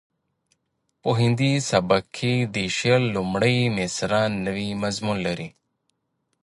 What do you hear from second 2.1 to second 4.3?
کې د شعر لومړۍ مسره